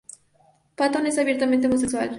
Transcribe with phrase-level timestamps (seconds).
[0.75, 2.09] Patton es abiertamente homosexual.